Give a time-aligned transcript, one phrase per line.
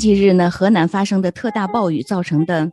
[0.00, 2.72] 近日呢，河南发生的特大暴雨造成的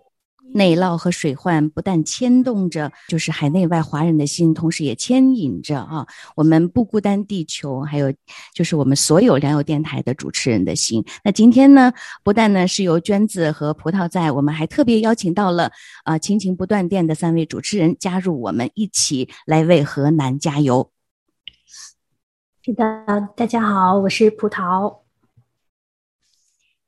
[0.53, 8.13] 内涝和水患，不但牵动着就是海内外华人的心，同时也牵引着啊我们不孤单地球，还有
[8.53, 11.03] 就是我们所有良友电台的主持人的心。
[11.21, 11.91] 那今天呢，
[12.23, 15.69] 不但呢是由娟子和葡萄在，我们还特别邀请到了
[16.05, 20.89] 啊亲情不断电的三位主持人加入我们，一起来为河南加油。
[22.63, 25.06] 是的，大家好，我是葡萄。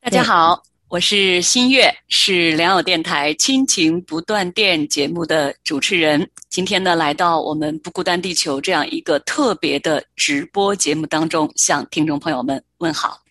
[0.10, 6.28] 大家好，我是新月，是良友电台亲情不断电节目的主持人。
[6.50, 13.22] 今天呢，来到我们不孤单地球这样一个特别的直播节目当中，向听众朋友们问好。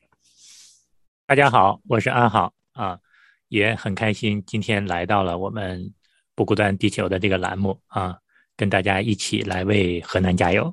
[1.27, 2.97] 大家好，我是安好啊，
[3.49, 5.93] 也很开心今天来到了我们
[6.37, 8.17] 不孤单地球的这个栏目啊，
[8.57, 10.73] 跟大家一起来为河南加油。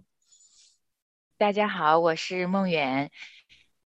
[1.39, 3.09] 大家好，我是孟远。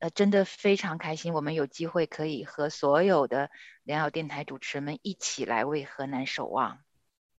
[0.04, 3.48] 呃，真的非常开心，我们有机会可以和所有的
[3.84, 6.76] 良友电台主持人们一起来为河南守望。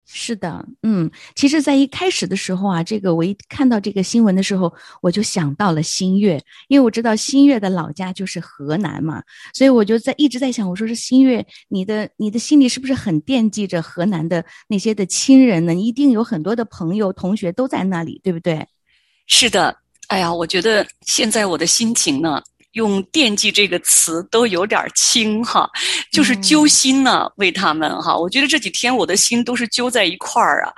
[0.08, 9.22] 是的，嗯，其实，在一开始的时候啊，这个我一看到这个新闻的时候，我就想到了新月，因为我知道新月的老家就是河南嘛，
[9.54, 15.74] 所以我就在一直在想，我说是新月，你的你的心里是不是很惦记着河南的那些的亲人呢？
[15.74, 18.68] 你一定有很多的朋友同学都在那里，对不对？
[19.28, 19.78] 是的，
[20.08, 22.42] 哎呀，我觉得现在我的心情呢。
[22.76, 25.70] 用“惦记”这个词都有点轻哈，
[26.12, 28.16] 就是揪心呢，为他们哈。
[28.16, 30.74] 我觉得这几天我的心都是揪在一块儿啊。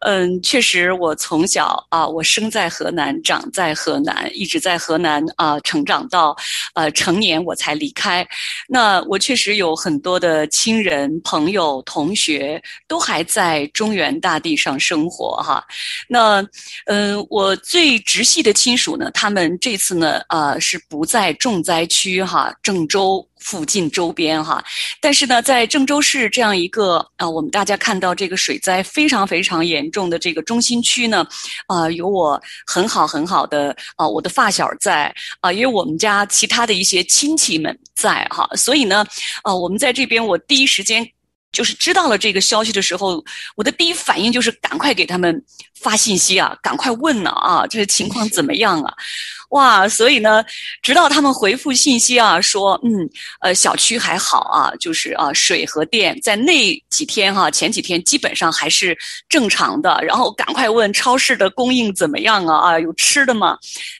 [0.00, 6.36] 嗯，确实，我从小啊，我生在河南，长在河南，一直在河南啊成长到
[6.74, 8.26] 呃成年我才离开。
[8.68, 15.64] 那我确实有很多的亲人、朋友、同学都还在中原大地上生活哈。
[16.08, 16.46] 那
[16.84, 21.34] 嗯，我最直系的亲属呢，他们这次呢啊是不在。
[21.38, 24.62] 重灾区哈，郑州附近周边哈，
[25.00, 31.26] 但是呢，在郑州市这样一个啊，我们大家看到这个水灾非常非常严重的这个中心区呢，
[31.68, 39.06] 啊，有我很好很好的啊，我的发小在啊，也有我们家其他的一些亲戚们在哈，所以呢，
[39.42, 41.08] 啊，我们在这边，我第一时间
[41.52, 43.24] 就是知道了这个消息的时候，
[43.56, 45.42] 我的第一反应就是赶快给他们
[45.80, 48.92] 发信息啊，赶快问呢啊，这个情况怎么样啊？
[49.50, 50.44] 哇，所以呢，
[50.82, 53.08] 直到他们回复信息啊，说嗯，
[53.40, 58.96] 呃，小区还好啊，就是啊，水和电在那几天哈，前几天基本上还是
[59.28, 59.98] 正常的。
[60.02, 62.72] 然后赶快问超市的供应怎么样啊？
[62.72, 63.56] 啊，有吃的吗？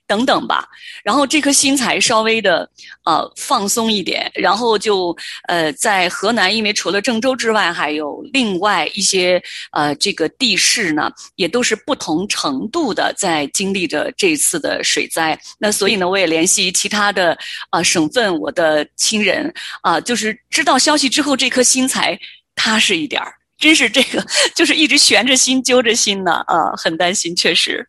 [0.07, 0.67] 等等吧。
[1.03, 2.69] 然后这颗心才稍微的
[3.05, 4.31] 呃放松一点。
[4.35, 5.17] 然后就
[5.47, 9.43] 呃在河南，因为除了郑州之外，还有另外一些
[9.73, 15.38] 呃这个地市呢，也都是不同程度的在经历着这次的水灾。
[15.59, 17.37] 那所以呢，我也联系其他的
[17.71, 22.19] 啊省份，我的亲人啊，就是知道消息之后，这颗心才
[22.55, 23.35] 踏实一点儿。
[23.59, 27.89] 真是这个，就是一直悬着心、揪着心呢啊，很担心，确实，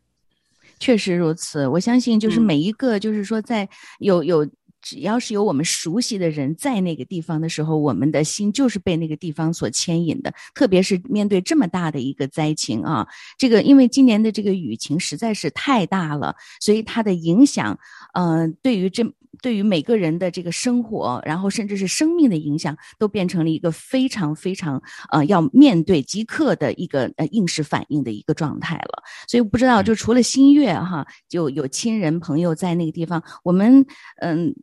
[0.80, 1.68] 确实如此。
[1.68, 3.68] 我相信，就是每一个，就是说，在
[4.00, 4.48] 有有。
[4.82, 10.34] 只要是有我们熟悉的人在那个地方的时候，我们的心就是被那个地方所牵引的。
[10.54, 13.08] 特别是面对这么大的一个灾情啊，
[13.38, 17.78] 这个因为今年的这个雨情实在是太大了，所以它的影响，
[18.14, 19.04] 嗯，对于这
[19.42, 29.04] 对于每个人的这个生活，然后甚至是生命的影响，都变成了一个非常非常呃要面对即刻的一个呃应时反应的一个状态了。
[29.28, 33.86] 所以不知道，就除了新月哈，就有亲人朋友在那个地方，我们
[34.22, 34.54] 嗯。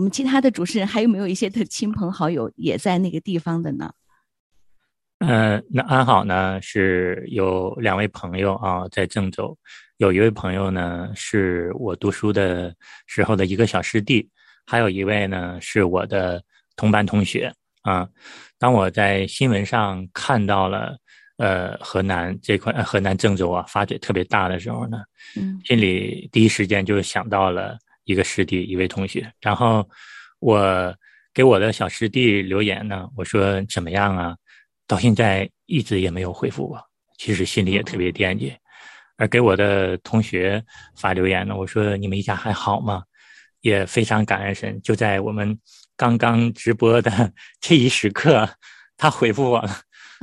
[0.00, 3.92] 我们其他的主持人还有没有一些的亲朋好友也在那个地方的呢？
[5.18, 9.54] 嗯，那安好呢是有两位朋友啊，在郑州，
[9.98, 12.74] 有一位朋友呢是我读书的
[13.06, 14.26] 时候的一个小师弟，
[14.64, 16.42] 还有一位呢是我的
[16.76, 17.52] 同班同学
[17.82, 18.08] 啊。
[18.58, 20.96] 当我在新闻上看到了
[21.36, 25.02] 呃河南这块河南郑州啊发展特别大的时候呢，
[25.36, 27.76] 嗯，心里第一时间就想到了。
[28.10, 29.88] 一个师弟，一位同学，然后
[30.40, 30.92] 我
[31.32, 34.36] 给我的小师弟留言呢，我说怎么样啊？
[34.88, 36.76] 到现在一直也没有回复我，
[37.16, 38.52] 其实心里也特别惦记。
[39.16, 40.60] 而给我的同学
[40.96, 43.04] 发留言呢，我说你们一家还好吗？
[43.60, 45.56] 也非常感恩神，就在我们
[45.96, 48.48] 刚刚直播的 这一时刻，
[48.96, 49.70] 他回复我了，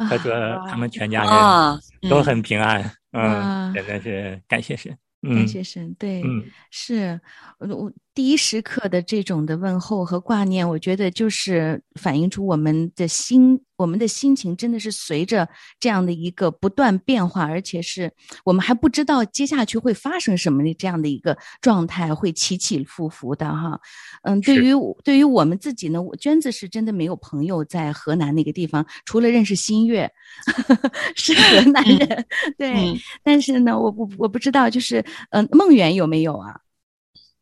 [0.10, 0.34] 他说
[0.68, 4.98] 他们全家人都很平安，嗯，真的是感谢神。
[5.22, 6.24] 感谢神，对，
[6.70, 7.20] 是。
[7.60, 15.48] 我我第一时刻的这种的问候和挂念，我觉得就是反映出我们的心，我们的心情真的是随着
[15.80, 18.12] 这样的一个不断变化，而且是
[18.44, 23.80] 我们还不知道接下去会发生什么的这样的一个状态，会起起伏伏的哈。
[24.24, 24.72] 嗯，对于
[25.04, 30.12] 对于我们自己呢，我娟子是真的没有朋友在河南那个地方，除了认识新月，
[31.16, 32.26] 是河南人，
[32.58, 33.00] 对。
[33.22, 36.60] 但是呢，我不我不知道，就是嗯，梦圆有没有啊？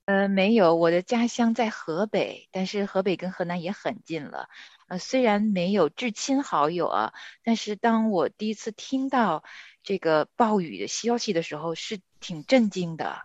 [0.05, 4.49] 呃，没有，我的家乡在河北，但是河北跟河南也很近了。
[4.87, 7.13] 呃，虽然没有至亲好友啊，
[7.43, 9.43] 但是当我第一次听到
[9.81, 13.23] 这个暴雨的消息的时候，是挺震惊的，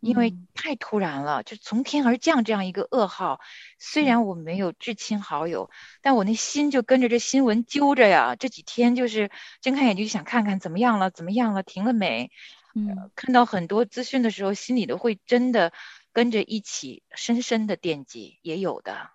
[0.00, 3.38] 因为太突然了，就从天而降这样一个噩耗。
[3.78, 5.70] 虽然我没有至亲好友，
[6.02, 8.34] 但我那心就跟着这新闻揪着呀。
[8.34, 9.30] 这几天就是
[9.60, 12.32] 睁开眼睛想看看怎么样了，怎么样了，停了没？
[12.74, 15.72] 嗯，看到很多资讯的时候，心里都会真的。
[16.16, 19.10] 跟着一起深深的惦记也有的，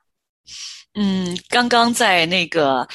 [0.94, 2.88] 嗯，刚刚在那个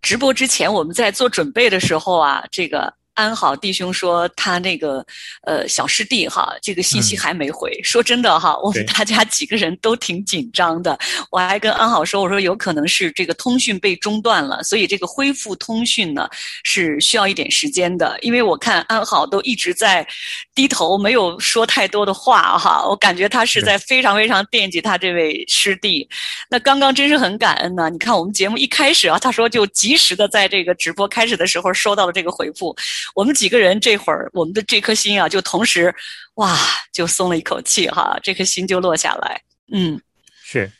[0.00, 2.96] 直播之前，我们在做准备的时候啊，这个。
[3.16, 5.04] 安好弟兄说他那个
[5.42, 7.72] 呃小师弟哈，这个信息还没回。
[7.82, 10.96] 说真的哈，我们大家几个人都挺紧张的。
[11.30, 16.28] 我还跟安好说，我说有可能是这个通讯被中断了，所以这个恢复通讯呢
[16.62, 18.18] 是需要一点时间的。
[18.20, 20.06] 因为我看安好都一直在
[20.54, 22.86] 低头，没有说太多的话哈。
[22.86, 26.06] 我感觉他是在非常非常惦记他这位师弟。
[26.50, 27.88] 那刚刚真是很感恩呢。
[27.88, 32.76] 你看我们节目一开始啊，他说就及时的在这个直播开始的时候收到了这个回复。
[33.14, 35.94] 我们几个人这会儿，我们的这颗心啊，就同时，
[36.34, 36.56] 哇，
[36.92, 39.40] 就松了一口气哈，这颗心就落下来。
[39.72, 40.00] 嗯，
[40.42, 40.70] 是，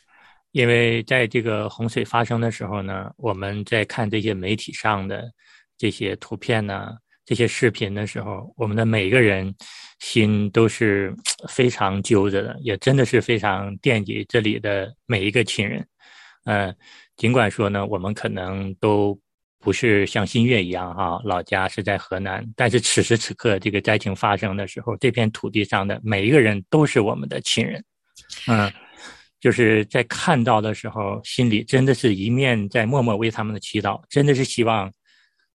[0.51, 5.31] 因为在这个洪水发生的时候呢，我们在看这些媒体上的
[5.77, 6.95] 这些图片呢、
[7.25, 9.53] 这些视频的时候，我们的每个人
[9.99, 11.13] 心都是
[11.49, 15.85] 非常揪着的，也真的是非常惦记这里的每一个亲人。
[16.45, 16.75] 嗯，
[17.15, 19.19] 尽管说呢，我们可能都。
[19.59, 27.83] 不是像新月一样哈，老家是在河南，但是此时此刻这个灾情发生的时候，这片土地上的每一个人都是我们的亲人，
[28.47, 28.71] 嗯，
[29.39, 34.91] 就是在看到的时候，心里真的是一面在默默为他们的祈祷，真的是希望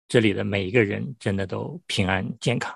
[0.07, 2.73] 这里的每一个人真的都平安健康。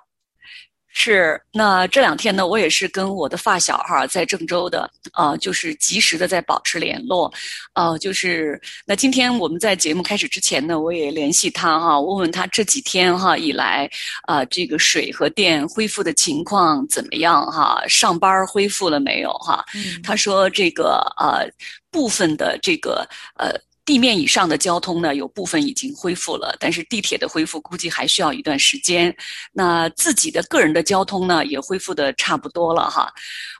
[0.95, 7.33] 是，那这两天呢，我也是跟我的发小哈在郑州的，啊，就是及时的在保持联络，
[7.73, 13.89] 呃，就是那今天我们在节目开始之前呢，我也联系他哈，问问他这几天哈以来，
[14.27, 19.65] 啊，这个水和电恢复的情况怎么样哈，上班恢复了没有哈？
[19.73, 21.49] 嗯他说这个呃
[21.89, 23.07] 部分的这个
[23.37, 23.51] 呃。
[23.85, 29.13] 地面以上的交通呢，有部分已经恢复了，但是地铁的恢复估计还需要一段时间。
[29.51, 33.11] 那自己的个人的交通呢，也恢复的差不多了哈。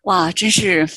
[0.03, 0.87] 哇，真是，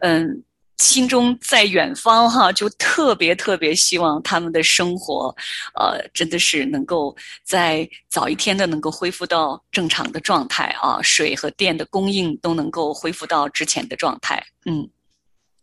[0.00, 0.42] 嗯，
[0.78, 5.32] 心中在远方哈，就特别特别希望他们的生活，
[5.78, 14.44] 呃，真的是能够在早一天的能够恢复到正常的状态啊，水和电的供应都能够恢复到之前的状态。
[14.66, 14.90] 嗯，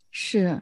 [0.09, 0.61] 是。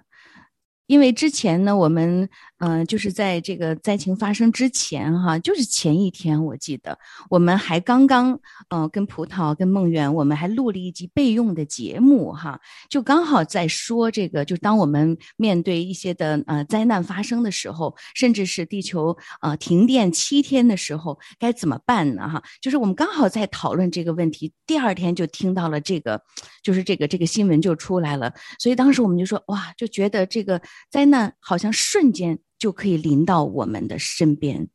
[0.87, 6.97] 因为之前呢，我们嗯，就是在这个灾情发生之前哈，就是前一天，我记得
[7.29, 12.59] 我们还刚刚嗯，跟葡萄跟梦圆，我们还录了一集备用的节目哈，
[12.89, 22.43] 就刚好在说这个，就当我们面对一些的呃灾难发生的时候，甚至是地球呃停电七天的时候，该怎么办呢哈？
[22.61, 26.21] 就是我们刚好在讨论这个问题，第二天就听到了这个，
[26.63, 30.61] 就是这个这个新闻就出来了，所以当时我们就说哇，就觉得这个。
[30.89, 34.67] 灾难好像瞬间就可以临到我们的身边。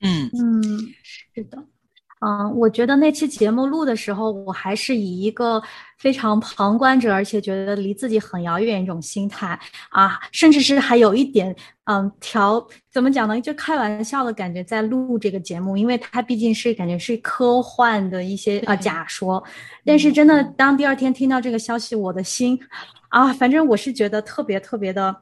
[0.00, 0.62] 嗯嗯，
[1.02, 1.62] 是的，
[2.20, 5.62] 嗯，我觉得那期节目录的时候，我还是以一个
[5.98, 9.58] 非常旁观者，而且觉得离自己很遥远一种心态
[9.90, 13.38] 啊，甚至是还有一点嗯调怎么讲呢？
[13.40, 19.42] 就开玩笑的感觉在录这个节目，因为它毕竟是感觉是科幻的一些啊假说。
[19.84, 22.58] 但是真的，当第二天听到这个消息，我的心。
[23.10, 25.14] 啊，反正我是觉得特别特别的，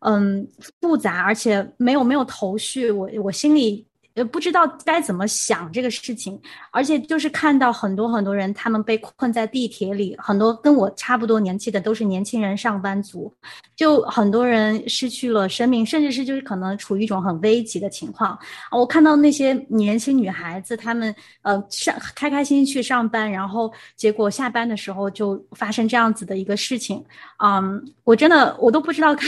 [0.00, 0.46] 嗯，
[0.80, 3.86] 复杂，而且没有没有头绪，我我心里。
[4.14, 6.38] 呃，不知道该怎么想这个事情，
[6.72, 13.32] 而且就是看到很多很多人，他们被困在地铁里，很多跟我差不多年纪的都是年轻人、上班族，
[13.76, 18.36] 就很多人失去了生命，甚至是就是可能处于一种很危急的情况。
[18.72, 27.02] 我看到那些年轻女孩子，她们呃上开开心心去上班，然后结果下班的时候就发生这样子的一个事情，
[27.38, 29.22] 嗯，我真的我都不知道该。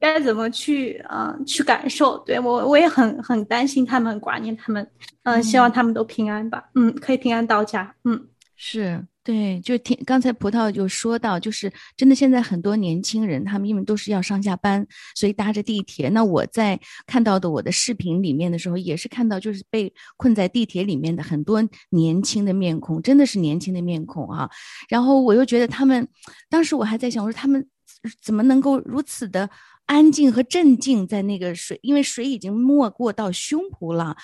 [0.00, 1.36] 该怎么去啊？
[1.46, 4.88] 去感受，对我我也很很担心他们，挂念他们，
[5.24, 9.06] 嗯，希望他们都平安吧，嗯，可以平安到家，嗯，是。
[9.24, 16.08] 对，就听刚才葡萄就说到，就是真的现在很多年轻人，他们因为都是要上下班，所以搭着地铁。
[16.08, 24.48] 那我在看到的我的视频里面的时候，也是看到就是被困在地铁里面的很多年轻的面孔，真的是年轻的面孔啊。
[24.88, 26.08] 然后我又觉得他们，
[26.48, 27.68] 当时我还在想，我说他们
[28.22, 29.50] 怎么能够如此的。
[29.88, 34.16] 安静和镇静在那个水，因为水已经没过到胸脯了。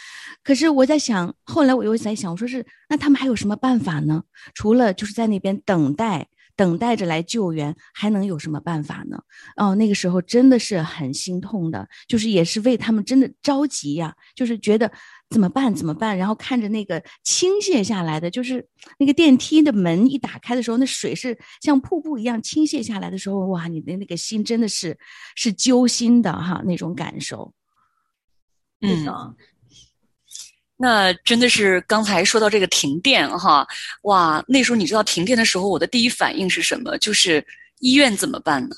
[0.43, 4.25] 可是我在想，后来我又在想，我说是那他们还有什么办法呢？
[4.55, 9.19] 除了就是在那边等待，等待着来救援，还能有什么办法呢？
[9.57, 14.91] 哦，那个时候真的是很心痛的，就是也是为他们真的着急呀，就是觉得。
[15.31, 15.75] 怎么办？
[15.75, 16.17] 怎么办？
[16.17, 18.65] 然后看着那个倾泻下来的，就是
[18.99, 23.67] 那个电梯的门一打开的时候，那水是像瀑布一样倾泻下来的时候，哇！
[23.67, 24.97] 你的那个心真的是
[25.35, 27.53] 是揪心的哈，那种感受。
[28.81, 29.05] 嗯，
[30.85, 33.67] 那真的是刚才说到这个停电哈，
[34.03, 34.45] 哇！
[34.47, 36.99] 那时候你知道停电的时候，我的第一反应是什么？
[36.99, 37.43] 就是
[37.81, 38.77] 医院怎么办呢？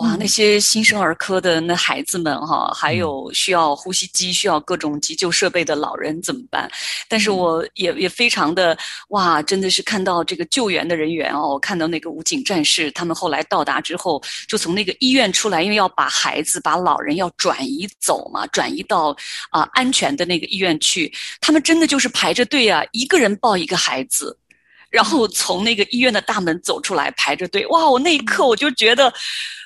[0.00, 6.70] 哇，那些新生儿科的那孩子们哈，还有需要呼吸机、需要各种急救设备的老人怎么办？
[7.06, 8.76] 但是我也也非常的
[9.10, 19.14] 哇，真的是看到这个救援的人员哦，我看到那个武警战士，他们后来到达之后，就从那个医院出来，因为要把孩子、把老人要转移走嘛，转移到
[19.50, 21.12] 啊安全的那个医院去。
[21.42, 24.34] 他们真的就是排着队啊，一个人抱一个孩子，
[24.90, 27.66] 然后从那个医院的大门走出来，排着队。
[27.68, 29.12] 哇，我那一刻我就觉得。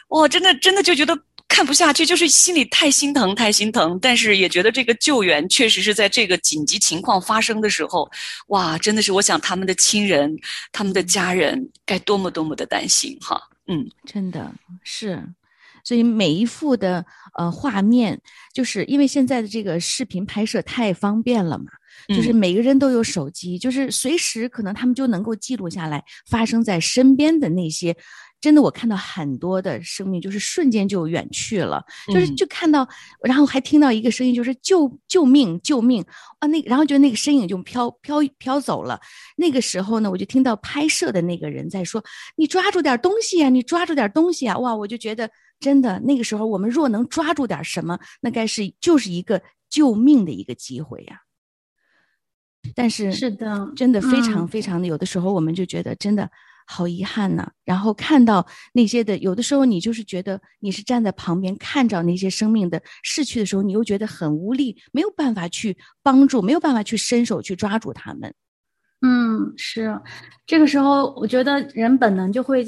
[0.09, 3.99] 哇，真的真的就觉得看不下去，就是心里太心疼，太心疼。
[4.01, 8.09] 但是也觉得这个救援确实是在这个紧急情况发生的时候，
[8.49, 10.39] 哇，真的是我想他们的亲人、
[10.71, 13.41] 他们的家人该多么多么的担心哈。
[13.67, 14.53] 嗯，真的
[14.85, 15.21] 是，
[15.83, 17.05] 所以每一幅的
[17.37, 18.21] 呃画面，
[18.53, 21.65] 就是因为现在的这个视频拍摄太方便了嘛，
[22.09, 27.97] 就是每个人都有手机，就是随时可能他们就能够记录下来发生在身边的那些。
[28.41, 31.83] 真的，我看到很多的生命，就是瞬间就远去了，
[32.13, 32.87] 就是就看到，
[33.23, 36.05] 然后还听到一个声音，就是救救命救命
[36.41, 36.47] 啊！
[36.49, 39.01] 那然后就那个身影就飘飘飘走了。
[39.39, 42.05] 那个时候呢，我就听到拍摄的那个人在说
[42.37, 51.24] ：“你抓住点东西呀，你抓住点东西啊！”哇，我就觉得真的，那个时候我们若能抓住点什么，那该是就是一个救命的一个机会呀。
[52.75, 56.31] 但是是的，真的非常非常的，有的时候我们就觉得真的。
[56.67, 57.47] 好遗憾呐！
[57.67, 68.33] 然后看到那些的，有的时候你就是觉得你是站在旁边看着那些生命的逝去的时候，你又觉得很无力，没有办法去帮助，没有办法去伸手去抓住他们。
[69.03, 70.01] 嗯，是，
[70.47, 72.67] 这个时候我觉得人本能就会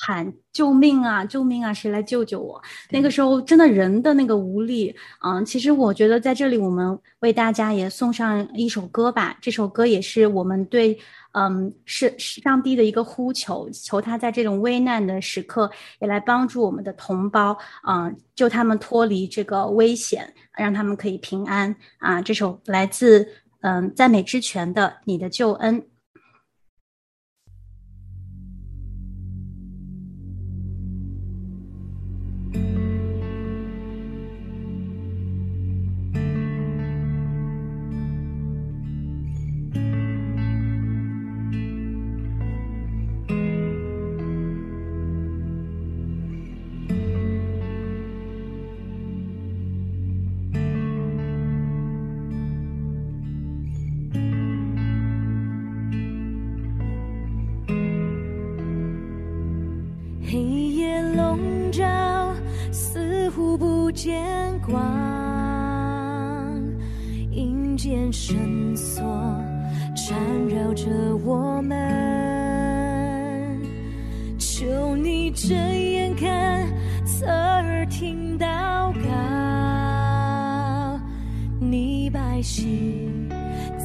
[0.00, 2.62] 喊救命啊，救命啊，谁来救救我？
[2.90, 10.98] 那个时候真的人的那个无力，嗯，其实我觉得在这里我们为大家也送上一首歌吧，这首歌也是我们对。
[11.32, 22.20] 嗯，是上帝的一个呼求，求他在这种危难的时刻也来帮助我们的同胞，嗯，救他们脱离这个危险，让他们可以平安啊！
[22.20, 23.28] 这首来自
[23.60, 25.80] 嗯赞美之泉的《你的救恩》。
[64.70, 66.62] 望
[67.30, 69.02] 阴间绳索
[69.94, 70.86] 缠绕着
[71.24, 71.78] 我们
[74.38, 76.66] 求你睁眼看
[77.06, 79.10] 侧耳听祷告
[81.60, 83.28] 你百姓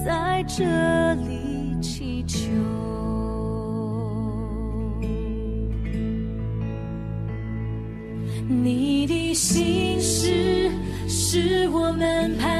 [0.05, 2.93] 在这里祈求。
[8.47, 9.92] 你的心
[11.73, 12.52] 我们拍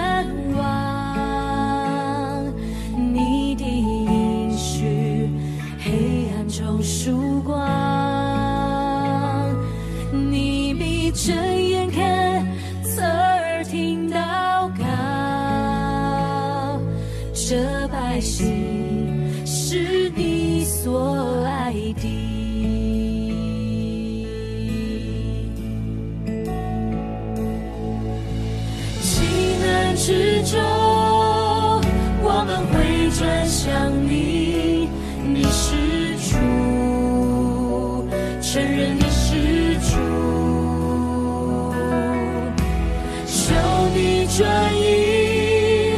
[44.36, 45.94] 转移，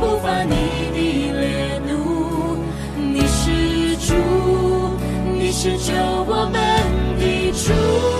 [0.00, 0.50] 不发你
[0.92, 0.98] 的
[1.40, 2.56] 烈怒。
[2.96, 4.14] 你是主，
[5.38, 5.94] 你是救
[6.26, 6.60] 我们
[7.20, 8.17] 的主。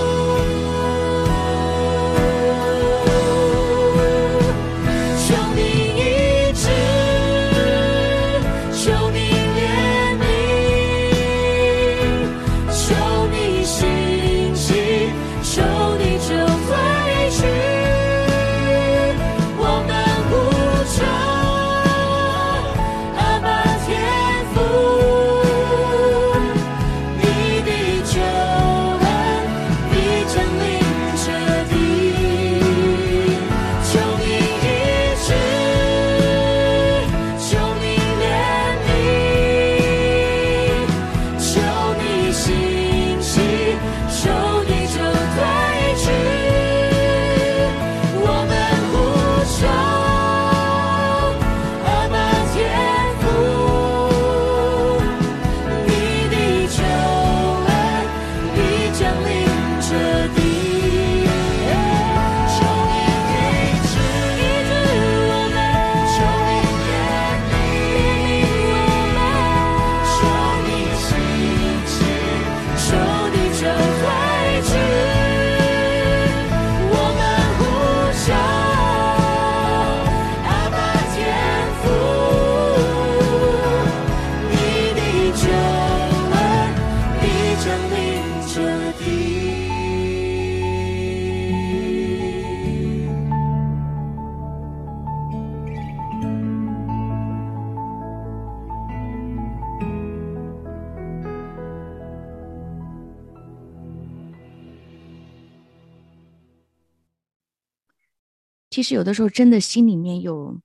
[108.78, 110.56] 其实有的时候真的心里面有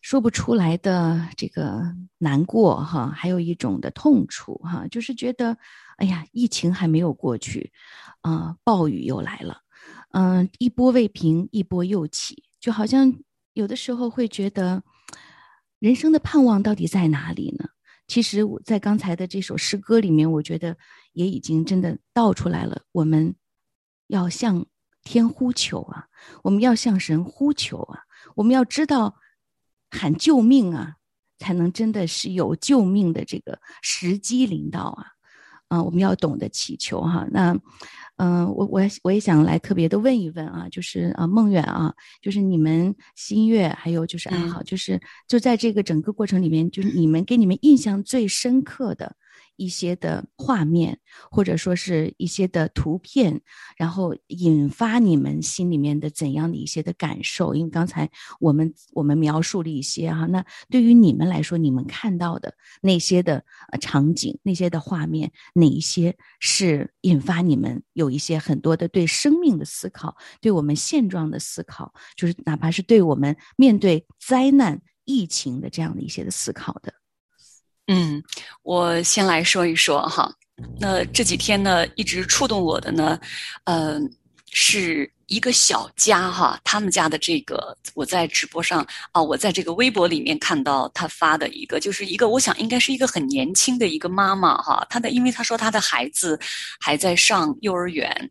[0.00, 1.82] 说不出来的这个
[2.18, 5.58] 难过哈，还有一种的痛楚哈，就是觉得，
[5.96, 7.72] 哎呀，疫情还没有过去，
[8.20, 9.62] 啊，暴雨又来了，
[10.12, 13.12] 嗯，一波未平，一波又起，就好像
[13.52, 14.84] 有的时候会觉得，
[15.80, 17.68] 人生的盼望到底在哪里呢？
[18.06, 20.76] 其实我在刚才的这首诗歌里面，我觉得
[21.14, 23.34] 也已经真的道出来了，我们
[24.06, 24.66] 要向
[25.08, 26.06] 天呼求啊，
[26.42, 28.00] 我们要向神呼求啊，
[28.36, 29.14] 我们要知道。
[29.90, 30.96] 喊救命啊，
[31.38, 35.06] 才能真的是有救命的这个时机临到啊！
[35.68, 37.26] 啊，我们要懂得祈求哈。
[37.30, 37.56] 那，
[38.16, 49.16] 嗯，我我我也想来特别的问一问啊，就是啊，梦远啊，就是你们新月还有就是安好，就是就在这个整个过程里面，就是你们给你们印象最深刻的。
[49.58, 50.98] 一些的画面，
[51.30, 53.42] 或者说是一些的图片，
[53.76, 57.54] 然后引发你们心里面的怎样的一些的感受？
[57.56, 63.44] 因为刚才我们我们描述了一些哈，那对于你们来说，你们看到的那些的
[63.80, 76.94] 场景、那些的画面，哪一些是引发你们有一些很多的对生命的思考，对我们现状的思考，就是哪怕是对我们面对灾难、疫情的这样的一些的思考的。
[77.88, 78.22] 嗯，
[78.62, 80.30] 我先来说一说哈。
[80.78, 83.18] 那这几天呢，一直触动我的呢，
[83.64, 83.98] 呃，
[84.50, 96.38] 是一个小家哈，他们家的这个，我在直播上啊，我在这个微博里面看到他发的一个，就是一个我想应该是一个很年轻的一个妈妈哈，她的因为她说她的孩子
[96.80, 98.30] 还在上幼儿园，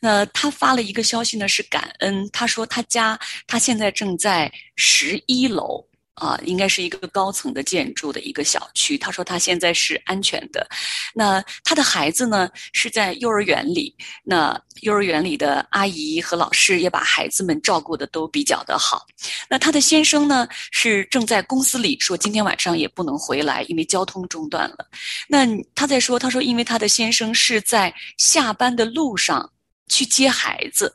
[0.00, 5.84] 那她发了一个消息呢是感恩，她说她家她现在正在十一楼。
[6.14, 8.96] 啊，应该是一个高层的建筑的一个小区。
[8.96, 10.66] 他说他现在是安全的。
[11.12, 19.04] 那他的孩子呢是在幼儿园里，那幼儿园里的阿姨和老师也把孩子们照顾的都比较的好。
[19.48, 24.88] 那他的先生呢是正在公司里，说今天晚上也不能回来，因为交通中断了。
[25.28, 29.50] 那他在说，他说因为他的先生是在下班的路上
[29.88, 30.94] 去接孩子，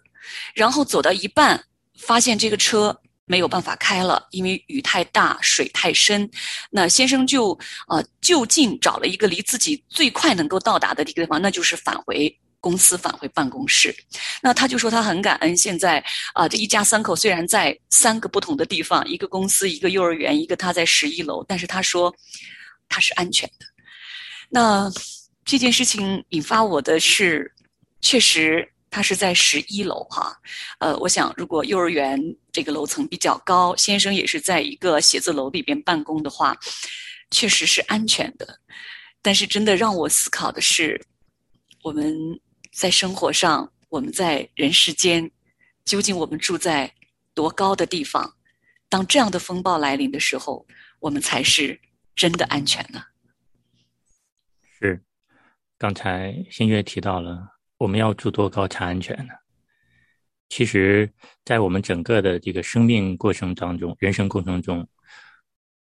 [0.54, 1.62] 然后走到一半
[1.98, 2.98] 发现这个车。
[3.30, 6.28] 没有办法开了，因为雨太大，水太深。
[6.72, 7.52] 那先生就
[7.88, 13.96] 呃就近找了一个离自己最快能够到达的地方，那就是返回公司，返回办公室。
[14.42, 22.12] 那他就说他很感恩，现在啊这一家三口虽然在三个不同的地方，一个公司，一个幼儿园，一个他在十一楼，但是他说
[22.90, 23.66] 他是安全的。
[24.50, 24.92] 那
[25.46, 27.54] 这件事情引发我的是，
[28.02, 28.68] 确实。
[28.92, 30.36] 他是在十一楼哈，
[30.80, 32.20] 呃，我想如果幼儿园
[32.52, 36.58] 这个楼层比较高，先生也是在一个写字楼里边办公的话，
[37.30, 38.60] 确实是安全的。
[39.22, 41.00] 但是真的让我思考的是，
[41.84, 42.40] 我们
[42.74, 45.30] 在生活上，我们在人世间，
[45.86, 46.92] 究竟我们住在
[47.34, 48.36] 多高的地方？
[48.88, 50.66] 当这样的风暴来临的时候，
[51.00, 51.80] 我们才是
[52.16, 53.04] 真的安全呢？
[54.80, 55.04] 是，
[55.78, 57.59] 刚才新月提到了。
[57.80, 59.34] 我们要住多高才安全呢？
[60.50, 61.10] 其实，
[61.46, 64.86] 在我们整个的这个生命过程当中，人生过程中，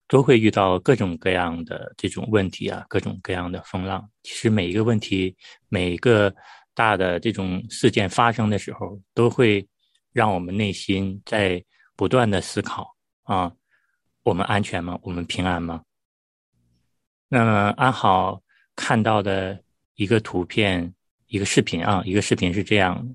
[0.06, 4.08] 都会遇到各种各样的这种问题啊，各种各样的风浪。
[4.22, 5.36] 其实每一个问题，
[5.68, 6.32] 每一个
[6.74, 9.66] 大的这种事件发生的时候，都会
[10.12, 11.60] 让我们内心在
[11.96, 13.52] 不断的思考啊：
[14.22, 14.96] 我们安全吗？
[15.02, 15.82] 我们平安吗？
[17.26, 18.40] 那么安好
[18.76, 19.60] 看到的
[19.96, 20.94] 一个图片。
[21.30, 23.08] 一个视频啊，一个视频是这样，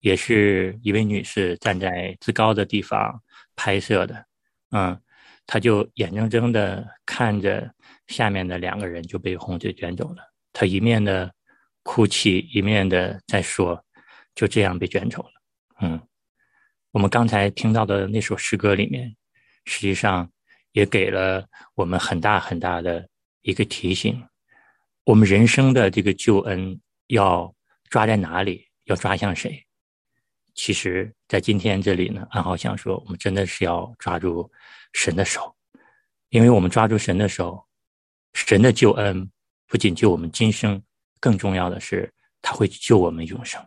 [0.00, 3.18] 也是一位女士站在最高的地方
[3.56, 4.26] 拍摄的，
[4.70, 5.00] 嗯，
[5.46, 7.72] 她就眼睁睁的看着
[8.08, 10.22] 下面的两个人就被洪水卷走了，
[10.52, 11.32] 她一面的
[11.82, 13.82] 哭泣，一面的在说，
[14.34, 15.32] 就这样被卷走了，
[15.80, 15.98] 嗯，
[16.90, 19.16] 我们刚才听到的那首诗歌里面，
[19.64, 20.30] 实际上
[20.72, 23.08] 也给了我们很大很大的
[23.40, 24.22] 一个提醒，
[25.04, 27.54] 我们人生的这个救恩要。
[27.90, 28.66] 抓在哪里？
[28.84, 29.64] 要抓向谁？
[30.52, 34.50] 其实，在今天这里呢，安浩想说，我们真的是要抓住
[34.94, 35.54] 神的手，
[36.30, 37.64] 因为我们抓住神的手，
[38.32, 39.30] 神的救恩
[39.68, 40.82] 不仅救我们今生，
[41.20, 42.12] 更重要的是，
[42.42, 43.64] 他会救我们永生。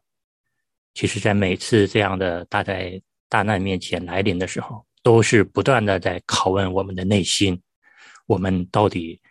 [0.93, 7.62] 其实，在每次这样的大灾大难面前来临的时候，都是不断的在拷问我们的内心：
[8.26, 9.21] 我们到底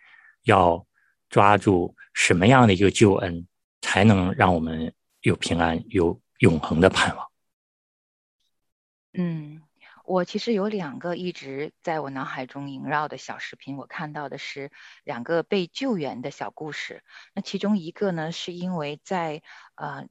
[0.45, 0.83] 要
[1.29, 3.46] 抓住什么样的一个救恩？
[3.81, 7.27] 才能让我们有平安、有永恒的盼望。
[9.13, 9.63] 嗯，
[10.05, 14.71] 我其实有两个一直在我脑海中萦绕的小视频，我看到的是
[15.03, 17.03] 两个被救援的小故事。
[17.33, 19.41] 那其中一个呢，是因为在
[19.75, 20.07] 呃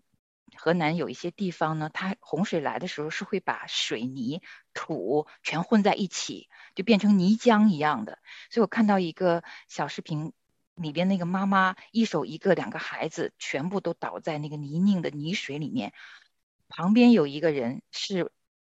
[0.57, 4.42] 河南有一些地方呢，它洪水来的时候是会把水泥
[4.74, 8.18] 土全混在一起，就变成泥浆一样的。
[8.50, 10.33] 所以我看到一个小视频，
[10.77, 15.93] 里边那个妈妈一手一个两个孩子全部都倒在那个泥泞的泥水里面，
[16.69, 18.31] 旁边有一个人是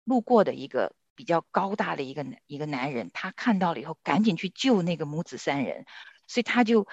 [0.06, 5.86] 路过的一个比较高大的一个一个男人，他看到了以后赶紧去救那个母子三人，
[6.28, 6.88] 所以他就。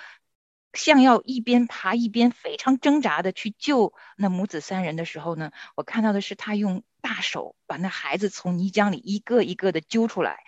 [0.77, 10.43] 像要一边爬一边非常挣扎的去救那母子三人的时候呢，我看到的是他用大手把那孩子从泥浆里一个一个的揪出来，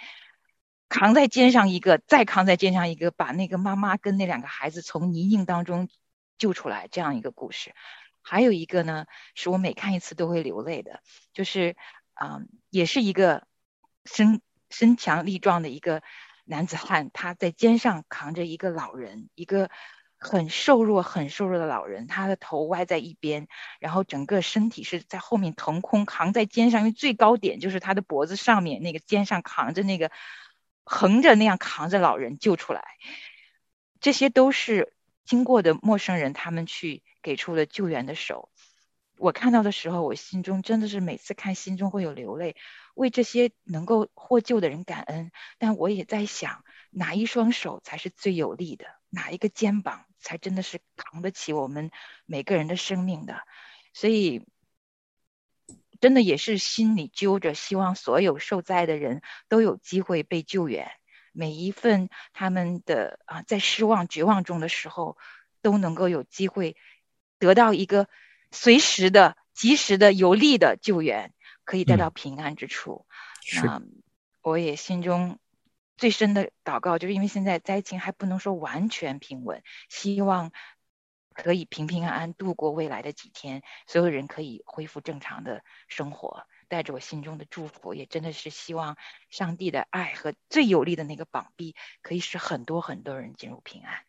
[0.88, 5.88] 扛在肩上一个，再扛在肩上一个，把那个妈妈跟那两个孩子从泥泞当中
[6.38, 7.74] 救出来，这样一个故事。
[8.22, 11.00] 还有一个呢，是我每看一次都会流泪的，
[11.32, 11.76] 就是
[12.14, 13.46] 啊，也是一个
[14.04, 16.02] 身身强力壮的一个
[16.44, 19.70] 男子汉，他在肩上扛着一个老人，一个。
[20.18, 23.48] 很瘦弱、很瘦弱的老人，他的头歪在一边，
[23.80, 30.10] 然后整个身体是在后面腾空，扛在肩上，因为最高点就是他的脖子上面那个肩上扛着那个
[30.88, 32.84] 横着那样扛着老人救出来，
[34.00, 34.94] 这些都是
[35.24, 38.50] 经过的陌生人，他们去给出了救援的手。
[39.18, 42.54] 我看到的时候，我心中真的是每次看，心中会有流泪，
[42.94, 45.32] 为这些能够获救的人感恩。
[45.58, 48.86] 但我也在想，哪一双手才是最有力的？
[49.08, 51.90] 哪一个肩膀才真的是扛得起我们
[52.26, 53.40] 每个人的生命的？
[53.92, 54.46] 所以，
[56.06, 60.88] 真的也是心里揪着，希望所有受灾的人都有机会被救援。
[61.32, 65.18] 每一份他们的啊，在失望、绝望中的时候，
[65.62, 66.76] 都能够有机会
[67.40, 68.06] 得到一个。
[68.52, 73.04] 随时的、及时的、有力的救援，可以带到平安之处。
[73.60, 73.82] 那
[74.42, 75.40] 我也心中
[75.96, 80.52] 最深的祷告，就是因为现在灾情还不能说完全平稳，希望
[81.36, 86.46] 可以平平安安度过未来的几天，所有人可以恢复正常的生活。
[86.68, 88.96] 带着我心中的祝福，也真的是希望
[89.30, 94.00] 上帝的爱和最有力的那个膀臂，可以使很多很多人进入平安。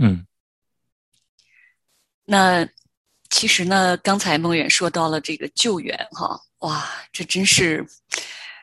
[0.00, 0.26] 嗯，
[2.24, 2.68] 那。
[3.30, 7.84] 其实呢，刚才梦远说到了这个救援，哈，哇，这真是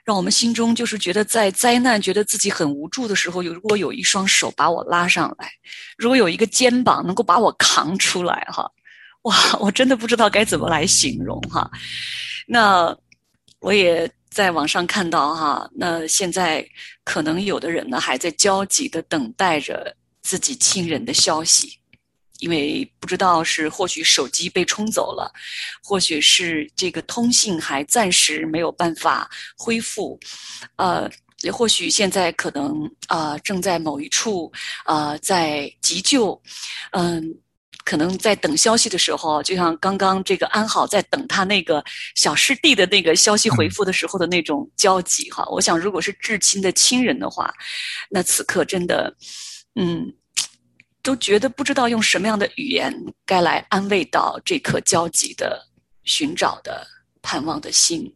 [0.03, 5.51] 让我们心中就是觉得在灾难，觉得自己很无助的时候，有如果有一双手把我拉上来，
[5.97, 8.69] 如果有一个肩膀能够把我扛出来，哈，
[9.23, 11.69] 哇，我真的不知道该怎么来形容哈。
[12.47, 12.95] 那
[13.59, 16.67] 我也在网上看到哈，那现在
[17.03, 21.80] 可能有的人呢还在焦急的等待着自己亲人的消息。
[22.41, 25.31] 因为不知道是或许手机被冲走了，
[25.83, 30.19] 或许是这个通信还暂时没有办法恢复，
[30.75, 31.07] 呃，
[31.43, 34.51] 也或许现在可能啊正在某一处
[34.85, 36.41] 啊在急救，
[36.93, 37.23] 嗯，
[37.85, 41.83] 可能在等消息的时候，就像刚刚这个安好在等他那个
[42.15, 45.45] 小师弟的那个消息回复的时候的那种焦急哈。
[45.51, 47.53] 我想，如果是至亲的亲人的话，
[48.09, 49.15] 那此刻真的，
[49.75, 50.11] 嗯。
[51.03, 52.93] 都觉得不知道用什么样的语言
[53.25, 55.67] 该来安慰到这颗焦急的、
[56.03, 56.85] 寻找的、
[57.21, 58.15] 盼望的心。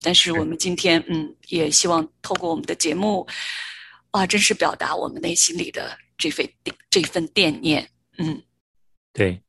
[0.00, 3.26] 但是我们今天，嗯，也希望透过我们的节目，
[4.10, 6.44] 啊，真是表达我们内心里的这份
[6.90, 7.88] 这份惦念。
[8.18, 8.42] 嗯，
[9.12, 9.40] 对，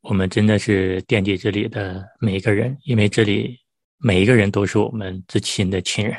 [0.00, 3.58] 我们真的是惦记这里的每一个人，因为这里
[3.98, 6.16] 每一个人都是我们至亲的亲人。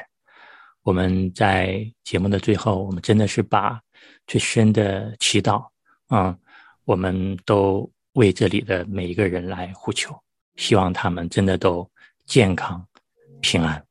[0.83, 3.79] 我们在节目的最后，我们真的是把
[4.27, 5.70] 最深的祈祷。
[6.11, 6.37] 嗯，
[6.83, 10.13] 我们都为这里的每一个人来呼求，
[10.57, 11.89] 希望他们真的都
[12.25, 12.85] 健康
[13.41, 13.83] 平安。